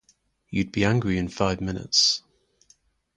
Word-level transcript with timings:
You'd 0.49 0.71
be 0.71 0.83
angry 0.83 1.19
in 1.19 1.27
five 1.27 1.61
minutes. 1.61 2.23